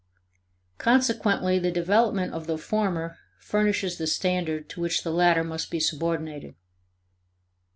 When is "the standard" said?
3.99-4.67